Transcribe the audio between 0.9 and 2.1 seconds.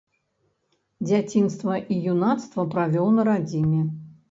Дзяцінства і